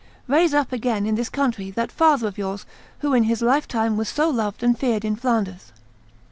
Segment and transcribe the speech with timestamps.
[0.27, 2.65] Raise up again in this country that father of yours
[3.01, 5.71] who, in his lifetime, was so loved and feared in Flanders."